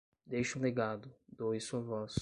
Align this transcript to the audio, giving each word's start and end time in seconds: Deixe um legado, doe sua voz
Deixe 0.25 0.57
um 0.57 0.63
legado, 0.63 1.13
doe 1.31 1.59
sua 1.59 1.79
voz 1.79 2.15